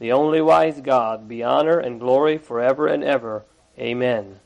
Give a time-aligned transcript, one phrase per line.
[0.00, 3.44] the only wise God, be honor and glory forever and ever.
[3.78, 4.40] Amen.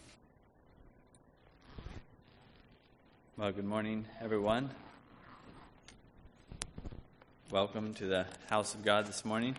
[3.37, 4.71] Well, good morning, everyone.
[7.53, 9.55] Welcome to the house of God this morning.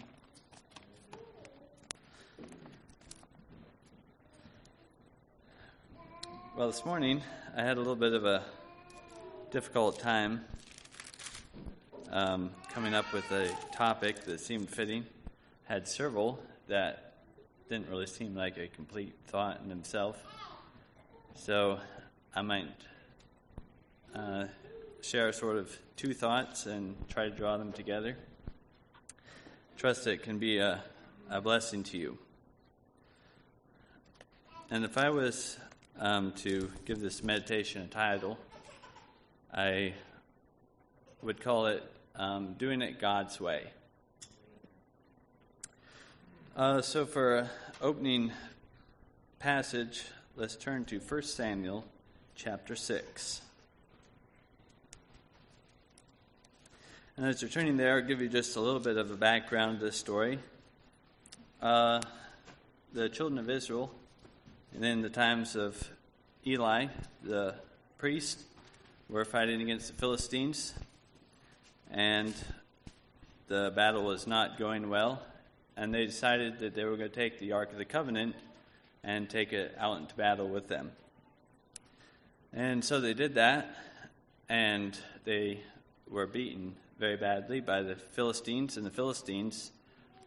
[6.58, 7.22] Well, this morning
[7.56, 8.44] I had a little bit of a
[9.50, 10.44] difficult time
[12.12, 15.06] um, coming up with a topic that seemed fitting
[15.66, 17.14] had several that
[17.70, 20.20] didn't really seem like a complete thought in themselves.
[21.36, 21.80] So
[22.34, 22.68] I might
[24.16, 24.46] uh,
[25.02, 28.16] share sort of two thoughts and try to draw them together.
[29.78, 30.84] Trust it can be a,
[31.30, 32.18] a blessing to you.
[34.70, 35.58] And if I was
[36.00, 38.38] um, to give this meditation a title,
[39.54, 39.94] I
[41.22, 41.84] would call it
[42.16, 43.64] um, Doing It God's Way.
[46.56, 47.50] Uh, so, for
[47.82, 48.32] opening
[49.40, 50.06] passage,
[50.38, 51.84] let's turn to 1 Samuel
[52.34, 53.42] chapter 6.
[57.18, 59.80] And as you're turning there, I'll give you just a little bit of a background
[59.80, 60.40] to this story.
[61.62, 62.00] Uh,
[62.94, 63.92] the children of Israel,
[64.74, 65.90] and in the times of
[66.48, 66.88] Eli,
[67.22, 67.56] the
[67.98, 68.40] priest,
[69.10, 70.74] were fighting against the Philistines,
[71.92, 72.34] and
[73.50, 75.22] the battle was not going well
[75.78, 78.36] and they decided that they were going to take the Ark of the Covenant
[79.04, 80.92] and take it out into battle with them.
[82.54, 83.76] And so they did that,
[84.48, 85.60] and they
[86.10, 89.72] were beaten very badly by the Philistines, and the Philistines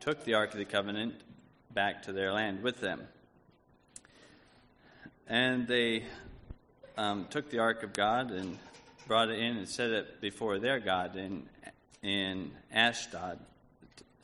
[0.01, 1.15] took the Ark of the Covenant
[1.73, 3.03] back to their land with them.
[5.27, 6.05] And they
[6.97, 8.59] um, took the Ark of God and
[9.07, 11.45] brought it in and set it before their God in,
[12.03, 13.39] in Ashdod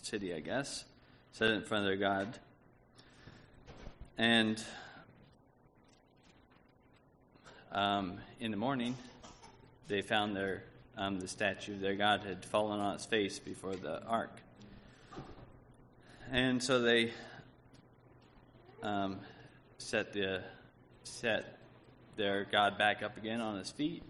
[0.03, 0.85] city, I guess
[1.35, 2.39] set it in front of their God.
[4.17, 4.63] And
[7.73, 8.97] um, in the morning,
[9.89, 10.63] they found their
[10.97, 14.31] um, the statue of their God had fallen on its face before the ark.
[16.31, 17.11] And so they
[18.85, 19.19] um,
[19.79, 20.41] set the
[21.03, 21.59] set
[22.15, 24.05] their God back up again on his feet,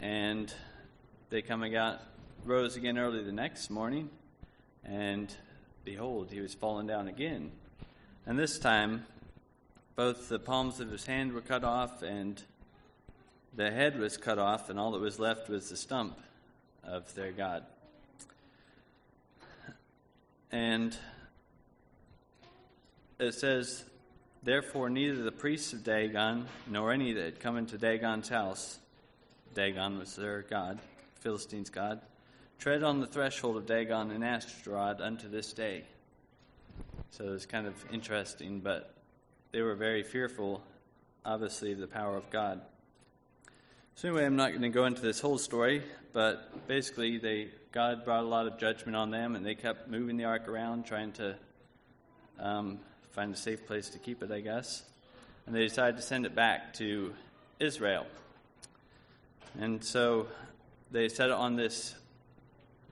[0.00, 0.50] and
[1.28, 2.00] they coming out
[2.46, 4.08] rose again early the next morning,
[4.86, 5.30] and
[5.84, 7.52] behold, he was fallen down again.
[8.26, 9.06] And this time,
[9.96, 12.42] both the palms of his hand were cut off, and
[13.54, 16.18] the head was cut off, and all that was left was the stump
[16.82, 17.64] of their God.
[20.50, 20.96] And
[23.18, 23.84] it says,
[24.42, 28.78] Therefore, neither the priests of Dagon nor any that had come into Dagon's house,
[29.54, 30.78] Dagon was their God,
[31.20, 32.00] Philistines' God,
[32.64, 35.84] tread on the threshold of Dagon and Ashtaroth unto this day.
[37.10, 38.94] So it's kind of interesting, but
[39.52, 40.62] they were very fearful,
[41.26, 42.62] obviously, of the power of God.
[43.96, 45.82] So anyway, I'm not going to go into this whole story,
[46.14, 50.16] but basically, they God brought a lot of judgment on them, and they kept moving
[50.16, 51.36] the ark around, trying to
[52.40, 54.84] um, find a safe place to keep it, I guess.
[55.44, 57.12] And they decided to send it back to
[57.60, 58.06] Israel.
[59.60, 60.28] And so
[60.90, 61.94] they set it on this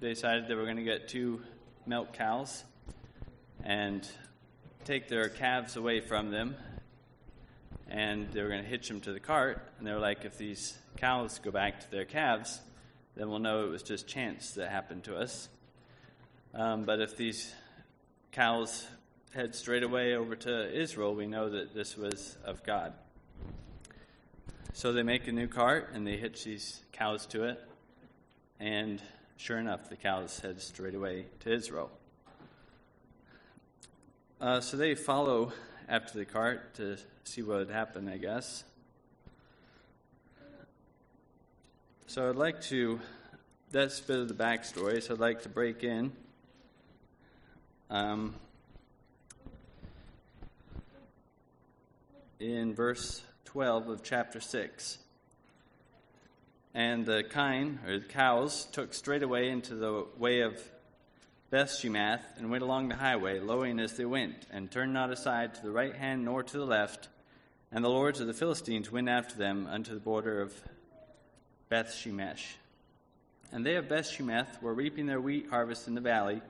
[0.03, 1.41] they decided they were going to get two
[1.87, 2.65] milk cows
[3.63, 4.05] and
[4.85, 6.57] take their calves away from them.
[7.89, 9.63] And they were going to hitch them to the cart.
[9.79, 12.61] And they were like, if these cows go back to their calves,
[13.15, 15.49] then we'll know it was just chance that happened to us.
[16.53, 17.55] Um, but if these
[18.33, 18.85] cows
[19.33, 22.93] head straight away over to Israel, we know that this was of God.
[24.73, 27.61] So they make a new cart and they hitch these cows to it.
[28.59, 29.01] And
[29.43, 31.91] Sure enough, the cows head straight away to Israel.
[34.41, 35.53] Uh, so they follow
[35.89, 38.63] after the cart to see what had happened, I guess.
[42.07, 43.01] So I'd like to,
[43.73, 46.13] that's a bit of the backstory, so I'd like to break in.
[47.91, 48.37] Um,
[52.39, 54.99] in verse 12 of chapter 6.
[56.75, 60.59] And the kine, or the cows, took straight away into the way of
[61.51, 65.55] Beth Shemesh and went along the highway, lowing as they went, and turned not aside
[65.55, 67.09] to the right hand nor to the left.
[67.71, 70.55] And the lords of the Philistines went after them unto the border of
[71.69, 72.55] Beth Shemesh.
[73.51, 76.41] And they of Beth Shemesh were reaping their wheat harvest in the valley,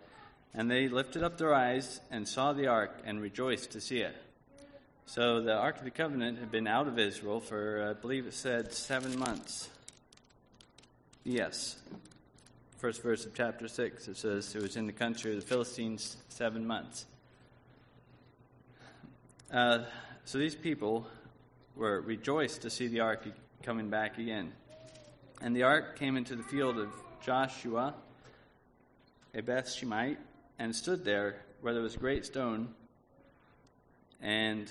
[0.54, 4.16] and they lifted up their eyes and saw the ark and rejoiced to see it.
[5.06, 8.34] So the Ark of the Covenant had been out of Israel for, I believe it
[8.34, 9.68] said, seven months.
[11.24, 11.76] Yes.
[12.78, 16.16] First verse of chapter 6, it says it was in the country of the Philistines
[16.28, 17.06] seven months.
[19.52, 19.84] Uh,
[20.24, 21.06] so these people
[21.76, 23.28] were rejoiced to see the ark
[23.62, 24.52] coming back again.
[25.40, 26.88] And the ark came into the field of
[27.24, 27.94] Joshua,
[29.32, 30.18] a Beth Shemite,
[30.58, 32.74] and stood there where there was a great stone.
[34.20, 34.68] And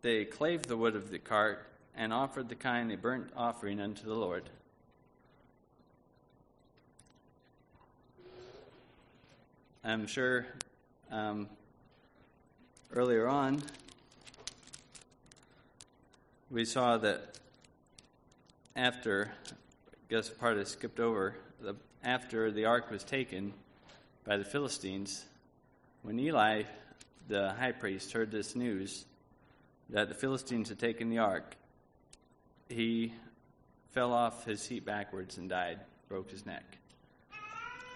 [0.00, 4.04] they clave the wood of the cart and offered the kine a burnt offering unto
[4.04, 4.48] the Lord.
[9.84, 10.46] I'm sure
[11.10, 11.48] um,
[12.94, 13.60] earlier on
[16.52, 17.40] we saw that
[18.76, 21.74] after, I guess part of skipped over, the,
[22.04, 23.54] after the ark was taken
[24.24, 25.24] by the Philistines,
[26.02, 26.62] when Eli,
[27.26, 29.04] the high priest, heard this news,
[29.90, 31.56] that the Philistines had taken the ark,
[32.68, 33.12] he
[33.90, 36.78] fell off his seat backwards and died, broke his neck.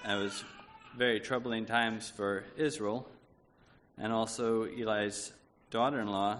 [0.05, 0.43] it was
[0.96, 3.08] very troubling times for Israel,
[3.98, 5.32] and also Eli's
[5.70, 6.38] daughter in law,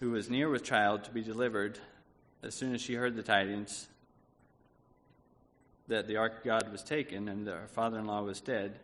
[0.00, 1.78] who was near with child to be delivered,
[2.42, 3.88] as soon as she heard the tidings
[5.88, 8.78] that the ark of God was taken and that her father in law was dead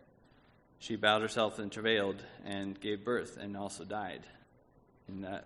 [0.81, 4.23] she bowed herself and travailed and gave birth and also died
[5.09, 5.45] in that.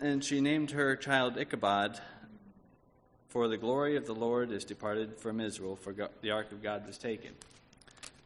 [0.00, 2.00] And she named her child Ichabod,
[3.28, 6.62] for the glory of the Lord is departed from Israel, for God, the ark of
[6.62, 7.30] God was taken.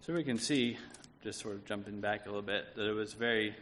[0.03, 0.79] So we can see,
[1.23, 3.55] just sort of jumping back a little bit, that it was a very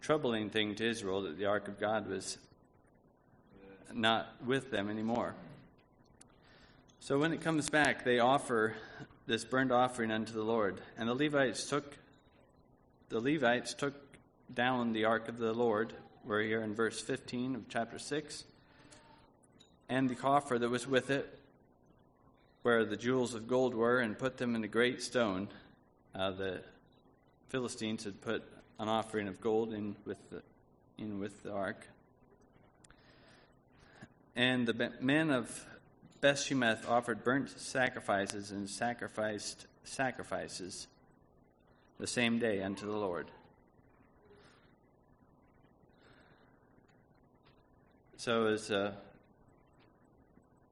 [0.00, 2.38] troubling thing to Israel that the ark of God was
[3.62, 5.34] uh, not with them anymore.
[7.00, 8.74] So when it comes back, they offer
[9.26, 10.80] this burnt offering unto the Lord.
[10.98, 11.96] And the Levites took
[13.08, 13.94] the Levites took
[14.52, 15.92] down the ark of the Lord.
[16.24, 18.44] We're here in verse 15 of chapter 6.
[19.88, 21.38] And the coffer that was with it,
[22.62, 25.48] where the jewels of gold were, and put them in a great stone.
[26.14, 26.60] Uh, the
[27.48, 28.42] Philistines had put
[28.78, 30.42] an offering of gold in with the,
[30.98, 31.86] in with the ark.
[34.34, 35.64] And the men of
[36.20, 40.88] Bethshemeth offered burnt sacrifices and sacrificed sacrifices
[41.98, 43.28] the same day unto the Lord.
[48.16, 48.94] So it was a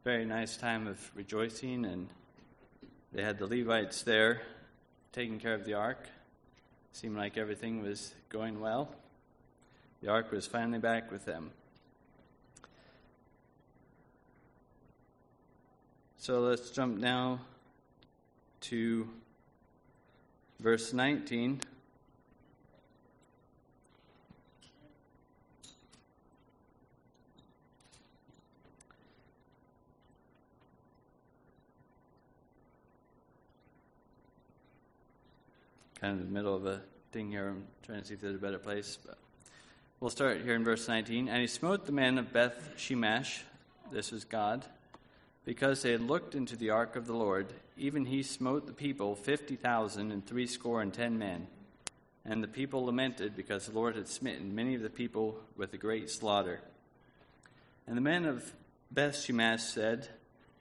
[0.05, 2.09] very nice time of rejoicing, and
[3.11, 4.43] they had the Levites there
[5.12, 6.06] taking care of the ark.
[6.93, 8.95] Seemed like everything was going well.
[10.03, 11.53] The ark was finally back with them.
[16.19, 17.41] So let's jump now
[18.62, 19.09] to
[20.61, 21.62] verse 19.
[36.05, 37.49] Kind of in the middle of a thing here.
[37.49, 38.99] I'm trying to see if there's a better place.
[39.07, 39.17] But
[40.00, 41.31] we'll start here in verse 19.
[41.31, 43.40] And he smote the men of Beth Shemesh,
[43.90, 44.67] this was God,
[45.47, 49.14] because they had looked into the ark of the Lord, even he smote the people
[49.14, 51.47] fifty thousand and threescore and ten men.
[52.26, 55.78] And the people lamented because the Lord had smitten many of the people with a
[55.78, 56.61] great slaughter.
[57.87, 58.52] And the men of
[58.90, 60.09] Beth Shemesh said,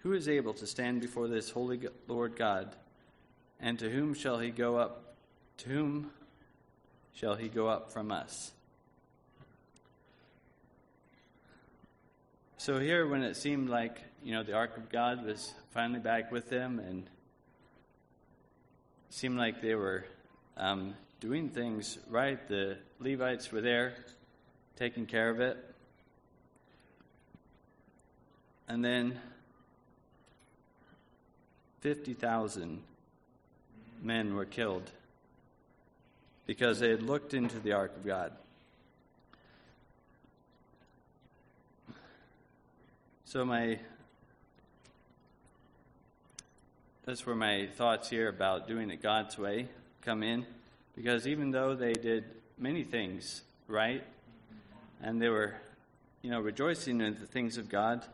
[0.03, 2.77] Who is able to stand before this holy Lord God?
[3.59, 5.03] And to whom shall he go up?
[5.63, 6.11] To whom
[7.13, 8.51] shall he go up from us?
[12.57, 16.33] So here, when it seemed like you know the ark of God was finally back
[16.33, 17.05] with them, and
[19.09, 20.03] seemed like they were
[20.57, 22.45] um, doing things right.
[22.49, 23.93] The Levites were there,
[24.75, 25.57] taking care of it,
[28.67, 29.17] and then
[31.79, 32.81] fifty thousand
[34.01, 34.91] men were killed
[36.45, 38.31] because they had looked into the ark of God.
[43.25, 43.79] So my
[47.05, 49.67] that's where my thoughts here about doing it God's way
[50.01, 50.45] come in,
[50.95, 52.23] because even though they did
[52.57, 54.03] many things right,
[55.01, 55.53] and they were,
[56.21, 58.05] you know, rejoicing in the things of God,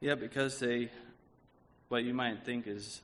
[0.00, 0.90] yeah, because they,
[1.88, 3.00] what you might think is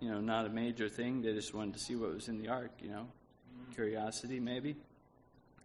[0.00, 1.22] you know, not a major thing.
[1.22, 3.06] They just wanted to see what was in the ark, you know,
[3.74, 4.76] curiosity maybe.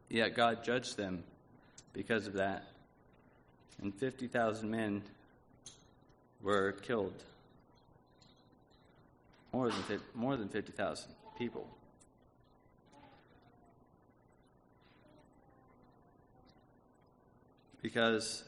[0.10, 1.24] Yet God judged them
[1.93, 2.63] because of that.
[3.81, 5.01] And 50,000 men
[6.41, 7.13] were killed.
[9.53, 11.67] More than, more than 50,000 people.
[17.81, 18.43] Because,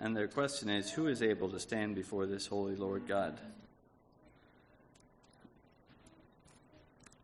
[0.00, 3.36] and their question is who is able to stand before this holy Lord God?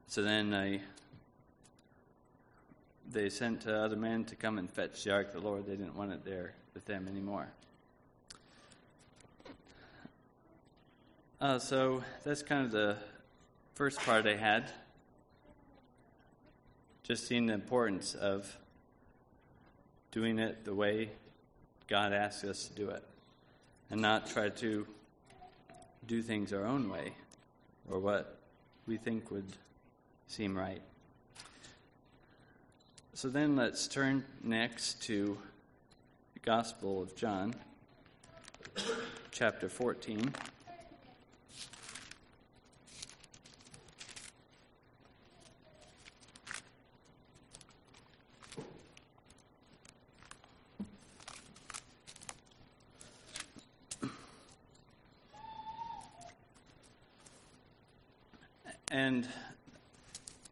[0.08, 0.80] So then I,
[3.10, 5.66] they sent other men to come and fetch the ark of the Lord.
[5.66, 7.48] They didn't want it there with them anymore.
[11.40, 12.96] Uh, so that's kind of the
[13.74, 14.70] first part I had.
[17.02, 18.56] Just seeing the importance of
[20.10, 21.10] doing it the way
[21.86, 23.02] God asks us to do it
[23.90, 24.86] and not try to
[26.06, 27.12] do things our own way
[27.90, 28.38] or what
[28.86, 29.52] we think would
[30.26, 30.82] seem right.
[33.18, 35.36] So then let's turn next to
[36.34, 37.52] the Gospel of John,
[39.32, 40.32] chapter 14.
[58.92, 59.26] And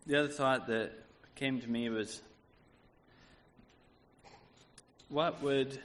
[0.04, 0.90] the other thought that
[1.37, 2.23] came to me was
[5.08, 5.78] what would,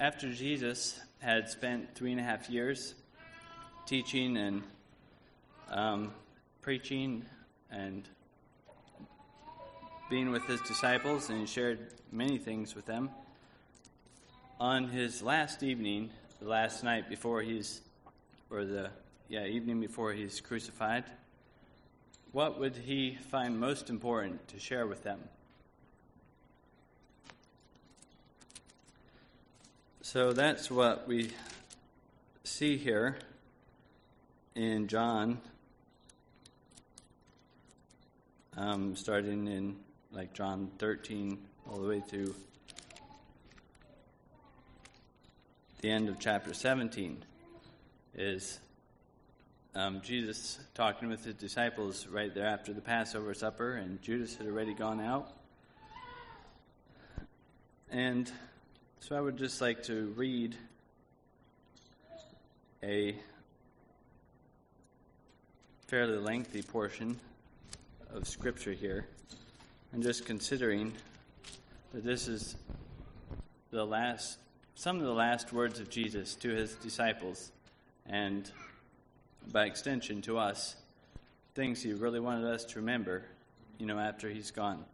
[0.00, 2.94] after Jesus had spent three and a half years
[3.86, 4.62] teaching and
[5.70, 6.12] um,
[6.60, 7.24] preaching
[7.70, 8.08] and
[10.10, 11.78] being with his disciples, and shared
[12.10, 13.08] many things with them,
[14.60, 17.80] on his last evening, the last night before he's,
[18.50, 18.90] or the,
[19.28, 21.04] yeah, evening before he's crucified,
[22.32, 25.20] what would he find most important to share with them?
[30.12, 31.30] So that's what we
[32.44, 33.16] see here
[34.54, 35.40] in John,
[38.58, 39.76] um, starting in
[40.12, 42.34] like John 13 all the way through
[45.80, 47.24] the end of chapter 17
[48.14, 48.60] is
[49.74, 54.46] um, Jesus talking with his disciples right there after the Passover supper, and Judas had
[54.46, 55.32] already gone out.
[57.90, 58.30] And
[59.02, 60.54] so I would just like to read
[62.84, 63.16] a
[65.88, 67.18] fairly lengthy portion
[68.14, 69.08] of Scripture here,
[69.92, 70.92] and just considering
[71.92, 72.54] that this is
[73.72, 74.38] the last,
[74.76, 77.50] some of the last words of Jesus to his disciples,
[78.06, 78.48] and
[79.50, 80.76] by extension to us,
[81.56, 83.24] things he really wanted us to remember,
[83.78, 84.84] you know, after he's gone.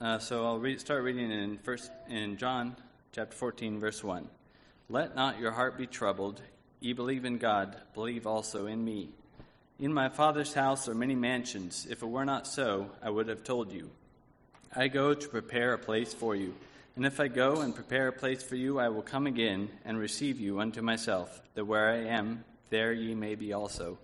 [0.00, 2.74] Uh, so I'll read, start reading in first in John
[3.12, 4.28] chapter 14, verse 1.
[4.88, 6.40] Let not your heart be troubled.
[6.80, 9.10] Ye believe in God, believe also in me.
[9.78, 11.86] In my Father's house are many mansions.
[11.88, 13.88] If it were not so, I would have told you.
[14.74, 16.54] I go to prepare a place for you.
[16.96, 19.96] And if I go and prepare a place for you, I will come again and
[19.96, 23.98] receive you unto myself, that where I am, there ye may be also.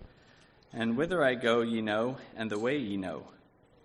[0.71, 3.25] And whither I go ye know, and the way ye know.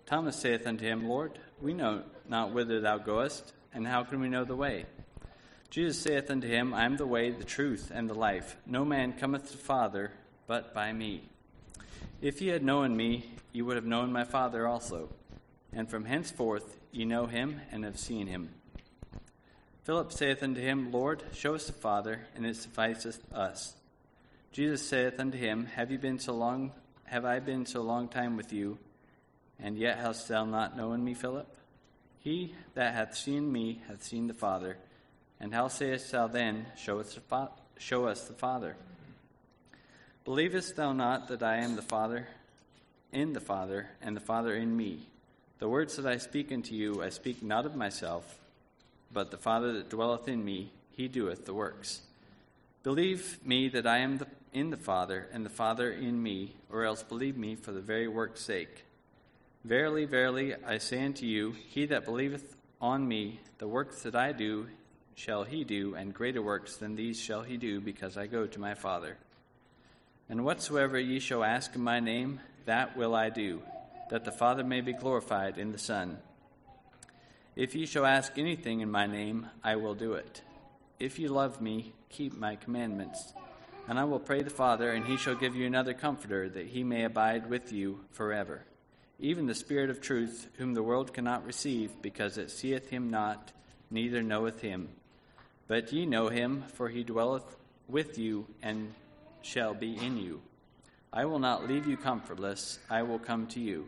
[0.05, 4.29] Thomas saith unto him, Lord, we know not whither thou goest, and how can we
[4.29, 4.85] know the way?
[5.69, 8.55] Jesus saith unto him, I am the way, the truth, and the life.
[8.65, 10.11] No man cometh to the Father
[10.47, 11.29] but by me.
[12.21, 15.09] If ye had known me, ye would have known my Father also.
[15.73, 18.49] And from henceforth ye know him and have seen him.
[19.83, 23.73] Philip saith unto him, Lord, show us the Father, and it sufficeth us.
[24.51, 26.71] Jesus saith unto him, Have you been so long
[27.07, 28.77] have I been so long time with you,
[29.59, 31.47] and yet hast thou not known me, Philip?
[32.19, 34.77] He that hath seen me hath seen the Father.
[35.39, 38.75] And how sayest thou then, Show us the, fa- show us the Father?
[40.25, 42.27] Believest thou not that I am the Father,
[43.11, 45.07] in the Father, and the Father in me?
[45.59, 48.37] The words that I speak unto you, I speak not of myself
[49.11, 52.01] but the Father that dwelleth in me, he doeth the works.
[52.83, 56.83] Believe me that I am the, in the Father, and the Father in me, or
[56.83, 58.83] else believe me for the very work's sake.
[59.67, 64.31] Verily, verily, I say unto you, he that believeth on me, the works that I
[64.31, 64.67] do
[65.13, 68.61] shall he do, and greater works than these shall he do, because I go to
[68.61, 69.17] my Father.
[70.29, 73.61] And whatsoever ye shall ask in my name, that will I do,
[74.09, 76.19] that the Father may be glorified in the Son.
[77.57, 80.43] If ye shall ask anything in my name, I will do it.
[80.97, 83.33] If ye love me, keep my commandments.
[83.89, 86.85] And I will pray the Father, and he shall give you another Comforter, that he
[86.85, 88.63] may abide with you forever.
[89.19, 93.51] Even the Spirit of truth, whom the world cannot receive, because it seeth him not,
[93.89, 94.89] neither knoweth him.
[95.67, 97.55] But ye know him, for he dwelleth
[97.87, 98.93] with you, and
[99.41, 100.41] shall be in you.
[101.11, 103.87] I will not leave you comfortless, I will come to you.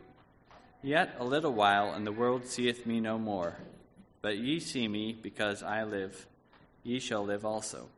[0.82, 3.56] Yet a little while, and the world seeth me no more.
[4.22, 6.26] But ye see me, because I live.
[6.82, 7.88] Ye shall live also.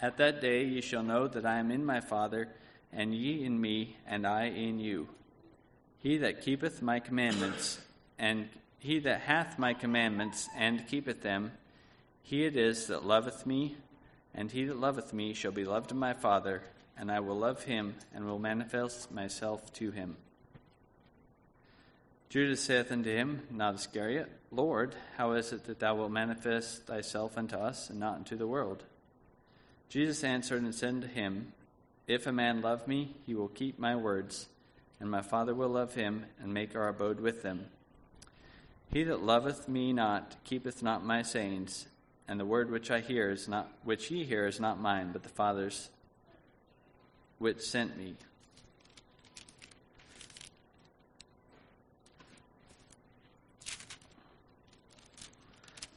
[0.00, 2.48] At that day ye shall know that I am in my Father,
[2.92, 5.08] and ye in me, and I in you.
[6.04, 7.80] He that keepeth my commandments,
[8.18, 11.52] and he that hath my commandments, and keepeth them,
[12.22, 13.78] he it is that loveth me,
[14.34, 16.62] and he that loveth me shall be loved of my Father,
[16.98, 20.18] and I will love him, and will manifest myself to him.
[22.28, 27.38] Judas saith unto him, not Iscariot, Lord, how is it that thou wilt manifest thyself
[27.38, 28.84] unto us, and not unto the world?
[29.88, 31.54] Jesus answered and said unto him,
[32.06, 34.48] If a man love me, he will keep my words,
[35.00, 37.66] and my Father will love him, and make our abode with them.
[38.92, 41.86] He that loveth me not keepeth not my sayings,
[42.28, 45.22] and the word which I hear is not which ye hear is not mine, but
[45.22, 45.90] the Father's
[47.38, 48.14] which sent me.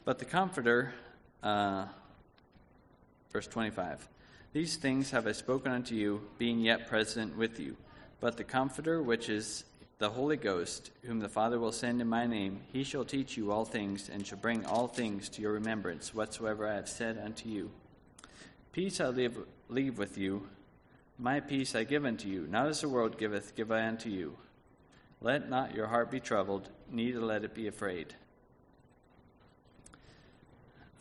[0.03, 0.93] But the Comforter,
[1.43, 1.85] uh,
[3.31, 4.07] verse 25,
[4.53, 7.75] these things have I spoken unto you, being yet present with you.
[8.19, 9.63] But the Comforter, which is
[9.99, 13.51] the Holy Ghost, whom the Father will send in my name, he shall teach you
[13.51, 17.49] all things, and shall bring all things to your remembrance, whatsoever I have said unto
[17.49, 17.71] you.
[18.71, 19.37] Peace I leave,
[19.69, 20.47] leave with you,
[21.19, 24.37] my peace I give unto you, not as the world giveth, give I unto you.
[25.19, 28.13] Let not your heart be troubled, neither let it be afraid.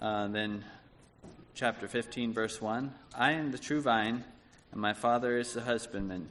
[0.01, 0.65] Uh, then,
[1.55, 4.25] chapter 15, verse 1 I am the true vine,
[4.73, 6.31] and my Father is the husbandman.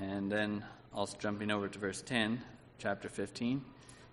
[0.00, 2.40] And then also jumping over to verse 10,
[2.78, 3.64] chapter 15.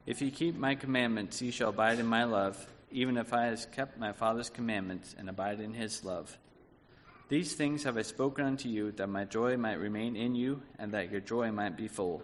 [0.08, 3.72] If ye keep my commandments, ye shall abide in my love, even if I have
[3.72, 6.38] kept my Father's commandments and abide in his love.
[7.30, 10.92] These things have I spoken unto you, that my joy might remain in you, and
[10.94, 12.24] that your joy might be full.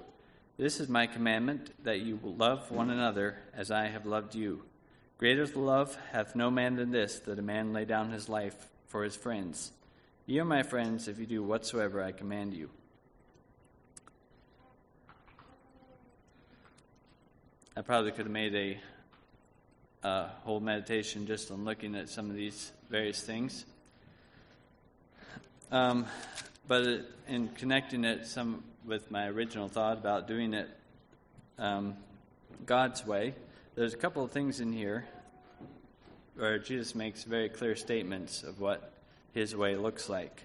[0.57, 4.63] This is my commandment, that you love one another as I have loved you.
[5.19, 8.55] Greater love hath no man than this, that a man lay down his life
[8.87, 9.71] for his friends.
[10.25, 12.69] Ye are my friends if you do whatsoever I command you.
[17.81, 22.35] I probably could have made a uh, whole meditation just on looking at some of
[22.35, 23.65] these various things.
[25.71, 26.05] Um,
[26.67, 30.69] but it, in connecting it some with my original thought about doing it
[31.57, 31.97] um,
[32.67, 33.33] God's way,
[33.73, 35.03] there's a couple of things in here
[36.35, 38.91] where Jesus makes very clear statements of what
[39.33, 40.43] his way looks like.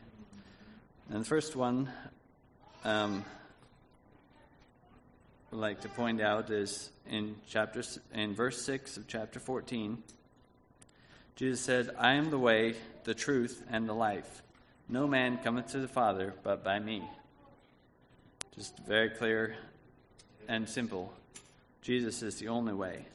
[1.11, 1.91] And the first one
[2.83, 3.27] um,
[5.51, 7.83] like to point out is in chapter
[8.13, 10.03] in verse six of chapter fourteen.
[11.37, 14.43] Jesus said, "I am the way, the truth, and the life.
[14.89, 17.09] No man cometh to the Father but by me."
[18.55, 19.57] Just very clear
[20.49, 21.13] and simple.
[21.83, 23.07] Jesus is the only way.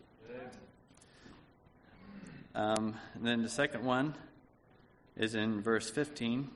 [2.54, 4.14] Um, and then the second one
[5.16, 6.50] is in verse 15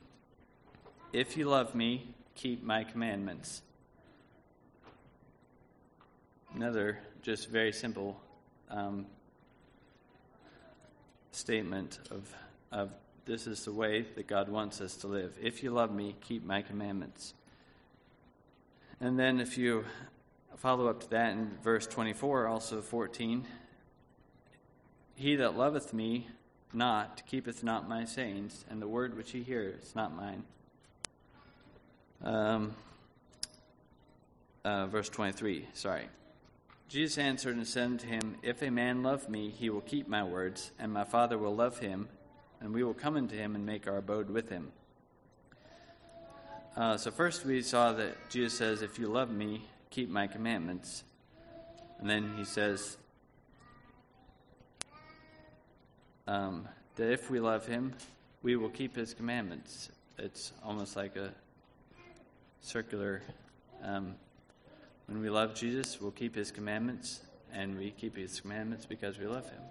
[1.14, 3.62] If you love me, keep my commandments.
[6.56, 8.18] Another just very simple
[8.70, 9.06] um,
[11.34, 12.34] statement of,
[12.72, 12.91] of
[13.26, 15.38] this is the way that God wants us to live.
[15.44, 17.34] If you love me, keep my commandments.
[19.02, 19.84] And then if you
[20.56, 23.46] follow up to that in verse 24, also 14,
[25.15, 26.28] he that loveth me
[26.72, 30.44] not keepeth not my sayings, and the word which he hears is not mine.
[32.24, 32.76] Um,
[34.63, 36.08] uh, verse 23, sorry.
[36.88, 40.24] Jesus answered and said unto him, If a man love me, he will keep my
[40.24, 42.08] words, and my Father will love him,
[42.62, 44.71] and we will come unto him and make our abode with him.
[46.76, 51.04] Uh, so, first we saw that Jesus says, If you love me, keep my commandments.
[52.00, 52.98] And then he says,
[56.28, 57.93] um, that if we love him,
[58.41, 59.89] we will keep his commandments.
[60.17, 61.32] It's almost like a
[62.62, 63.21] circular.
[63.84, 64.15] Um,
[65.08, 67.22] when we love Jesus, we'll keep his commandments,
[67.54, 69.62] and we keep his commandments because we love him.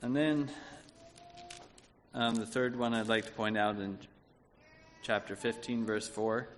[0.00, 0.50] And then
[2.14, 3.98] um, the third one I'd like to point out in
[5.02, 6.48] chapter 15, verse 4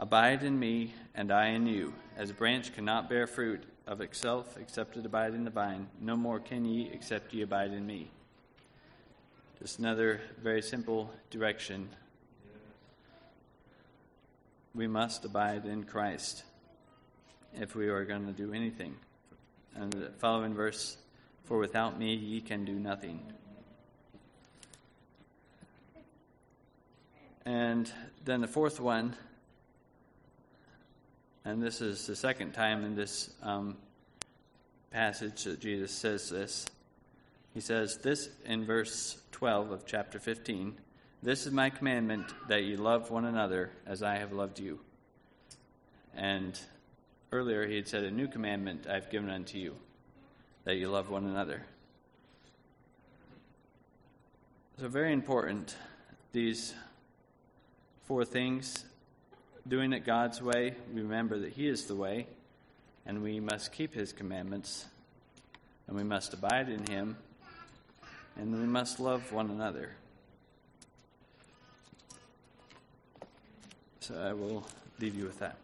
[0.00, 1.92] Abide in me, and I in you.
[2.16, 6.16] As a branch cannot bear fruit of itself except it abide in the vine, no
[6.16, 8.10] more can ye except ye abide in me.
[9.60, 11.88] Just another very simple direction.
[14.72, 16.44] We must abide in Christ
[17.54, 18.94] if we are going to do anything.
[19.74, 20.96] And the following verse
[21.46, 23.20] For without me ye can do nothing.
[27.44, 27.90] And
[28.24, 29.16] then the fourth one,
[31.44, 33.76] and this is the second time in this um,
[34.92, 36.64] passage that Jesus says this.
[37.54, 40.74] He says this in verse 12 of chapter 15
[41.22, 44.80] This is my commandment that you love one another as I have loved you.
[46.14, 46.58] And
[47.32, 49.76] earlier he had said, A new commandment I've given unto you,
[50.64, 51.62] that you love one another.
[54.80, 55.74] So, very important,
[56.32, 56.72] these
[58.04, 58.84] four things
[59.66, 62.26] doing it God's way, remember that He is the way,
[63.04, 64.86] and we must keep His commandments,
[65.86, 67.16] and we must abide in Him,
[68.38, 69.90] and we must love one another.
[74.00, 74.64] So I will
[75.00, 75.56] leave you with that.